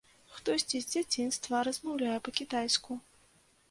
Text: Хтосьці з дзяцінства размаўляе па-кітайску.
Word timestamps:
Хтосьці 0.37 0.77
з 0.85 0.89
дзяцінства 0.93 1.63
размаўляе 1.71 2.19
па-кітайску. 2.27 3.03